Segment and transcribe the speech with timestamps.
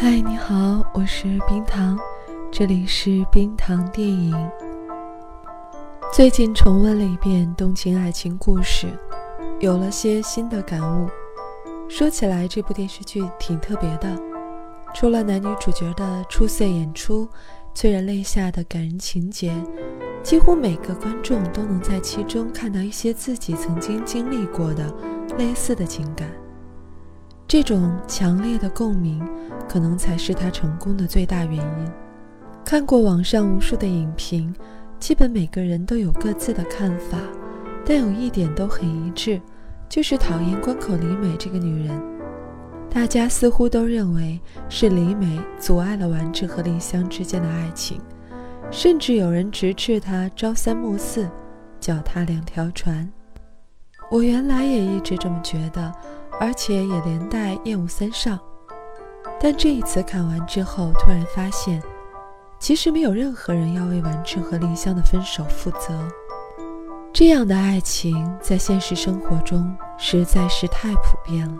[0.00, 1.98] 嗨，你好，我是冰糖，
[2.52, 4.32] 这里是冰糖电影。
[6.12, 8.86] 最近重温了一遍《动情爱情故事》，
[9.58, 11.08] 有了些新的感悟。
[11.88, 14.16] 说起来，这部电视剧挺特别的，
[14.94, 17.28] 除了男女主角的出色演出、
[17.74, 19.52] 催人泪下的感人情节，
[20.22, 24.94] 几乎每个观众都能在其中看到一些自己曾经经历过的
[25.36, 26.30] 类似的情感。
[27.48, 29.26] 这种强烈的共鸣，
[29.66, 31.92] 可能才是他成功的最大原因。
[32.62, 34.54] 看过网上无数的影评，
[35.00, 37.16] 基本每个人都有各自的看法，
[37.86, 39.40] 但有一点都很一致，
[39.88, 41.98] 就是讨厌关口李美这个女人。
[42.90, 44.38] 大家似乎都认为
[44.68, 47.98] 是李美阻碍了丸治和丽香之间的爱情，
[48.70, 51.26] 甚至有人直斥她朝三暮四，
[51.80, 53.10] 脚踏两条船。
[54.10, 55.90] 我原来也一直这么觉得。
[56.40, 58.38] 而且也连带厌恶三上，
[59.40, 61.82] 但这一次看完之后，突然发现，
[62.58, 66.08] 其实没有任何人要为丸治和丽香的分手负责。
[67.12, 71.56] 这样的爱情在现实生活中实在是太普遍了。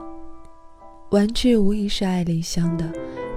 [1.11, 2.85] 丸治无疑是爱丽香的，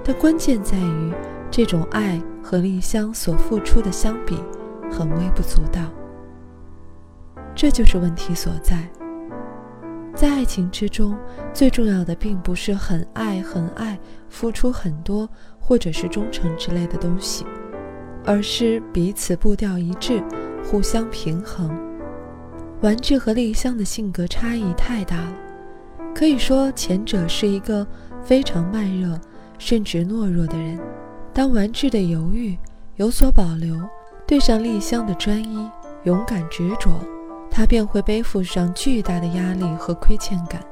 [0.04, 1.12] 但关键在于，
[1.50, 4.38] 这种爱和丽香所付出的相比，
[4.90, 5.80] 很微不足道。
[7.54, 8.88] 这就是问题所在。
[10.22, 11.18] 在爱情之中，
[11.52, 13.98] 最重要的并不是很爱很爱，
[14.28, 17.44] 付出很多，或者是忠诚之类的东西，
[18.24, 20.22] 而是彼此步调一致，
[20.64, 21.76] 互相平衡。
[22.82, 25.34] 丸治和丽香的性格差异太大了，
[26.14, 27.84] 可以说前者是一个
[28.22, 29.18] 非常慢热，
[29.58, 30.78] 甚至懦弱的人。
[31.34, 32.56] 当丸治的犹豫
[32.94, 33.76] 有所保留，
[34.24, 35.68] 对上丽香的专一、
[36.04, 36.92] 勇敢、执着。
[37.54, 40.64] 他便会背负上巨大的压力和亏欠感，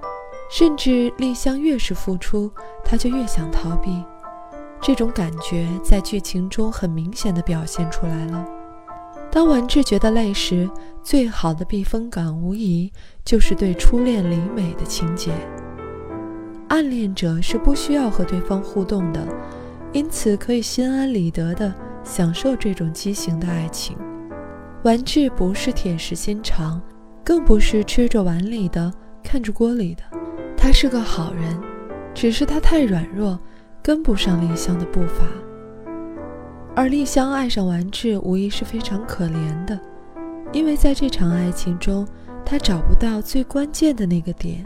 [0.50, 2.50] 甚至丽香越是付出，
[2.82, 4.02] 他就越想逃避。
[4.80, 8.42] 这种感觉在剧情中很明显的表现出来了。
[9.30, 10.68] 当丸治觉得累时，
[11.02, 12.90] 最好的避风港无疑
[13.26, 15.32] 就是对初恋李美的情节。
[16.68, 19.22] 暗恋者是不需要和对方互动的，
[19.92, 23.98] 因此可以心安理得地享受这种畸形的爱情。
[24.82, 26.80] 玩具不是铁石心肠，
[27.22, 28.90] 更不是吃着碗里的
[29.22, 30.02] 看着锅里的，
[30.56, 31.60] 他是个好人，
[32.14, 33.38] 只是他太软弱，
[33.82, 35.26] 跟不上丽香的步伐。
[36.74, 39.78] 而丽香爱上玩具，无疑是非常可怜的，
[40.50, 42.08] 因为在这场爱情中，
[42.42, 44.64] 她找不到最关键的那个点，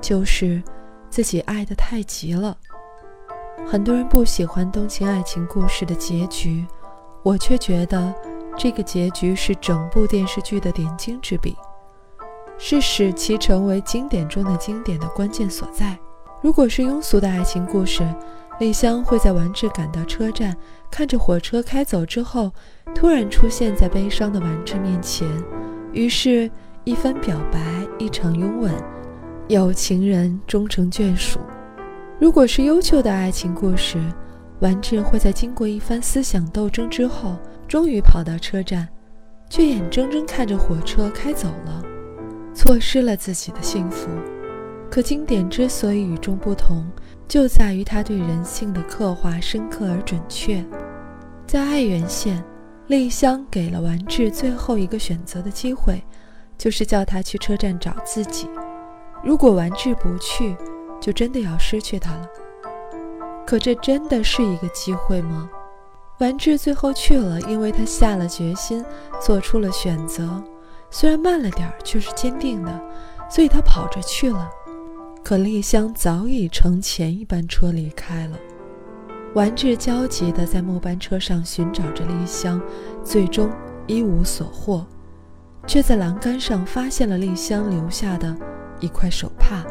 [0.00, 0.60] 就是
[1.08, 2.56] 自己爱得太急了。
[3.64, 6.66] 很多人不喜欢冬情爱情故事的结局，
[7.22, 8.12] 我却觉得。
[8.56, 11.56] 这个结局是整部电视剧的点睛之笔，
[12.56, 15.98] 是使其成为经典中的经典的关键所在。
[16.42, 18.06] 如果是庸俗的爱情故事，
[18.60, 20.56] 丽香会在完治赶到车站，
[20.90, 22.52] 看着火车开走之后，
[22.94, 25.28] 突然出现在悲伤的完治面前，
[25.92, 26.50] 于是，
[26.84, 27.58] 一番表白，
[27.98, 28.72] 一场拥吻，
[29.48, 31.40] 有情人终成眷属。
[32.20, 33.98] 如果是优秀的爱情故事，
[34.60, 37.36] 丸治会在经过一番思想斗争之后。
[37.66, 38.86] 终于跑到车站，
[39.48, 41.82] 却眼睁睁看着火车开走了，
[42.54, 44.08] 错失了自己的幸福。
[44.90, 46.86] 可经典之所以与众不同，
[47.26, 50.62] 就在于它对人性的刻画深刻而准确。
[51.46, 52.44] 在爱媛县，
[52.88, 56.04] 丽香给了丸治最后一个选择的机会，
[56.58, 58.46] 就是叫他去车站找自己。
[59.24, 60.54] 如果丸治不去，
[61.00, 62.28] 就真的要失去他了。
[63.46, 65.48] 可这真的是一个机会吗？
[66.18, 68.84] 完治最后去了，因为他下了决心，
[69.20, 70.42] 做出了选择。
[70.90, 72.80] 虽然慢了点儿，却是坚定的，
[73.28, 74.48] 所以他跑着去了。
[75.24, 78.38] 可丽香早已乘前一班车离开了。
[79.34, 82.62] 完治焦急地在末班车上寻找着丽香，
[83.02, 83.50] 最终
[83.88, 84.86] 一无所获，
[85.66, 88.36] 却在栏杆上发现了丽香留下的
[88.78, 89.64] 一块手帕，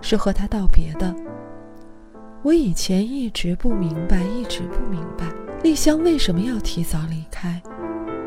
[0.00, 1.14] 是和他道别的。
[2.42, 5.26] 我以前一直不明白，一直不明白。
[5.62, 7.62] 丽香为什么要提早离开？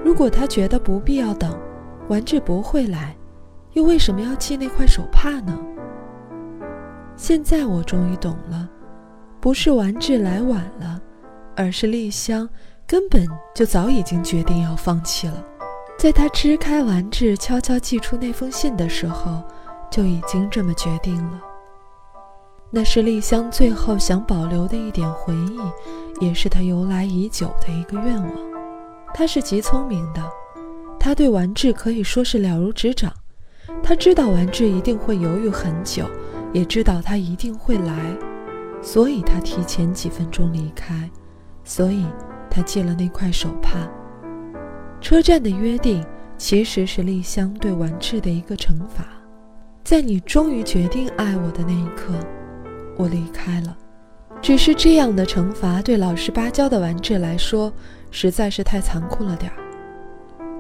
[0.06, 1.54] 如果她觉得不必要等，
[2.08, 3.14] 丸治不会来，
[3.74, 5.60] 又为什么要系那块手帕呢？
[7.18, 8.70] 现在我终于懂了，
[9.42, 10.98] 不是丸治来晚了，
[11.54, 12.48] 而是丽香
[12.88, 15.44] 根本就早已经决定要放弃了。
[15.98, 19.44] 在他支开丸治，悄悄寄出那封信的时候，
[19.92, 21.42] 就已经这么决定了。
[22.76, 28.30] 那是丽香最后想保留的一点回忆，也是她由来已久的一个愿望。
[29.14, 30.22] 她是极聪明的，
[31.00, 33.14] 她对丸治可以说是了如指掌。
[33.82, 36.04] 她知道丸治一定会犹豫很久，
[36.52, 38.14] 也知道他一定会来，
[38.82, 41.10] 所以他提前几分钟离开，
[41.64, 42.06] 所以
[42.50, 43.90] 他借了那块手帕。
[45.00, 46.06] 车站的约定
[46.38, 49.06] 其实是丽香对完治的一个惩罚。
[49.82, 52.14] 在你终于决定爱我的那一刻，
[52.98, 53.76] 我离开了。
[54.42, 57.72] 只是这样的惩罚对老实巴交的完治来说
[58.12, 59.58] 实在是太残酷了点儿。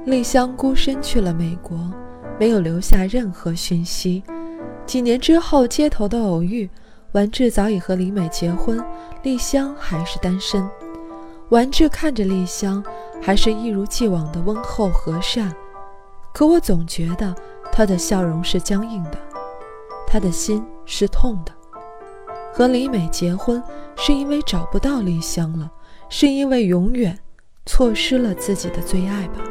[0.05, 1.77] 丽香孤身去了美国，
[2.39, 4.23] 没有留下任何讯息。
[4.85, 6.69] 几年之后，街头的偶遇，
[7.13, 8.83] 完治早已和李美结婚，
[9.23, 10.67] 丽香还是单身。
[11.49, 12.83] 完治看着丽香，
[13.21, 15.51] 还是一如既往的温厚和善，
[16.33, 17.33] 可我总觉得
[17.71, 19.17] 他的笑容是僵硬的，
[20.05, 21.54] 他的心是痛的。
[22.57, 23.61] 和李美结婚，
[23.97, 25.69] 是因为找不到丽香了，
[26.07, 27.19] 是因为永远
[27.65, 29.41] 错失了自己的最爱吧。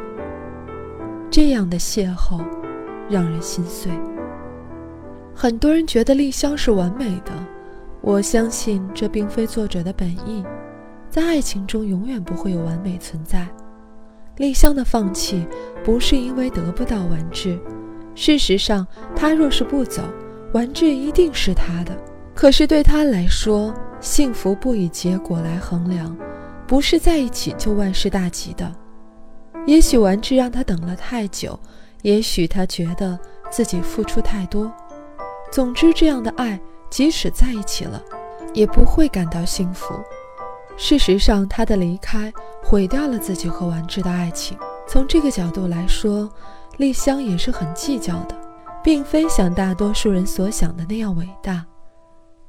[1.29, 2.43] 这样的邂逅，
[3.07, 3.91] 让人心碎。
[5.35, 7.31] 很多人觉得丽香是完美的，
[8.01, 10.43] 我相信这并非作者的本意。
[11.07, 13.47] 在爱情中，永远不会有完美存在。
[14.37, 15.47] 丽香的放弃，
[15.83, 17.59] 不是因为得不到完治，
[18.15, 20.01] 事实上，她若是不走，
[20.53, 21.95] 完治一定是她的。
[22.35, 26.15] 可是对他来说，幸福不以结果来衡量，
[26.67, 28.69] 不是在一起就万事大吉的。
[29.65, 31.57] 也许完治让他等了太久，
[32.01, 33.17] 也许他觉得
[33.49, 34.71] 自己付出太多。
[35.49, 36.59] 总之，这样的爱
[36.89, 38.03] 即使在一起了，
[38.53, 39.95] 也不会感到幸福。
[40.75, 42.31] 事实上，他的离开
[42.61, 44.57] 毁掉了自己和完治的爱情。
[44.87, 46.29] 从这个角度来说，
[46.77, 48.35] 丽香也是很计较的，
[48.83, 51.65] 并非像大多数人所想的那样伟大。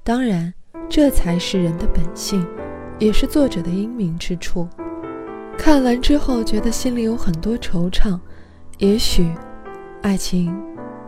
[0.06, 0.54] 当然，
[0.88, 2.46] 这才是人的本性，
[2.96, 4.68] 也是作者的英明之处。
[5.58, 8.16] 看完之后，觉得心里有很多惆怅。
[8.78, 9.28] 也许，
[10.02, 10.56] 爱情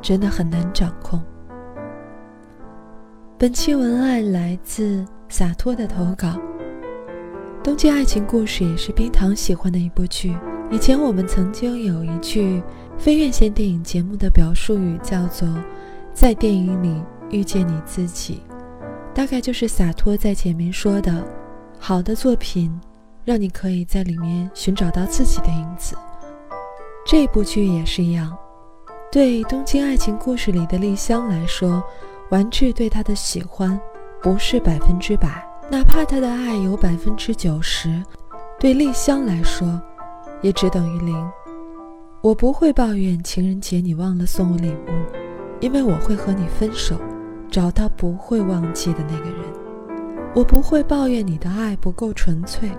[0.03, 1.23] 真的很难掌控。
[3.39, 6.31] 本期文案来自洒脱的投稿。
[7.63, 10.37] 《冬季爱情故事》也是冰糖喜欢的一部剧。
[10.73, 12.61] 以前我们曾经有一句
[12.99, 15.49] 非院线电影节目的表述语，叫做
[16.13, 17.01] “在电影里
[17.31, 18.43] 遇见你自己”。
[19.19, 21.27] 大概就是洒脱在前面说的，
[21.77, 22.71] 好的作品，
[23.25, 25.97] 让你可以在里面寻找到自己的影子。
[27.05, 28.39] 这部剧也是一样，
[29.11, 31.83] 对《东京爱情故事》里的丽香来说，
[32.31, 33.77] 玩具对她的喜欢
[34.23, 38.01] 不是百分之百，哪怕她的爱有百分之九十，
[38.61, 39.83] 对丽香来说，
[40.43, 41.31] 也只等于零。
[42.21, 44.91] 我不会抱怨情人节你忘了送我礼物，
[45.59, 46.97] 因为我会和你分手。
[47.51, 49.41] 找到不会忘记的那个人，
[50.35, 52.71] 我不会抱怨你的爱不够纯粹，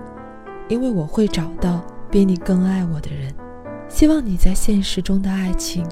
[0.68, 3.34] 因为我会找到比你更爱我的人。
[3.88, 5.84] 希望你在现实中的爱情，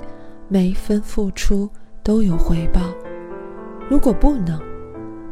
[0.47, 1.67] 每一分付出
[2.03, 2.81] 都有回报。
[3.89, 4.61] 如果不能，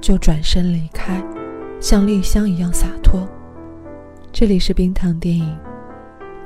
[0.01, 1.23] 就转身离开，
[1.79, 3.27] 像丽香一样洒脱。
[4.31, 5.55] 这里是冰糖电影，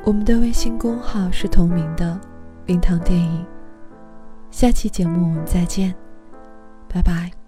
[0.03, 2.19] 我们的微信公号是同名的
[2.65, 3.45] 冰糖电影。
[4.51, 5.95] 下期节目我们再见。
[6.89, 7.38] 拜拜。